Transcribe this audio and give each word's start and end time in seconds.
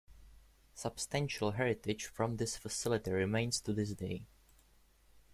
Substantial 0.73 1.51
heritage 1.51 2.07
from 2.07 2.37
this 2.37 2.57
facility 2.57 3.11
remains 3.11 3.61
to 3.61 3.71
this 3.71 3.91
day. 3.93 4.25